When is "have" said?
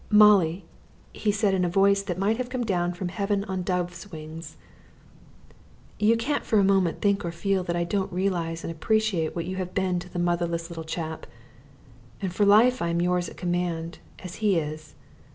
2.37-2.49, 9.57-9.75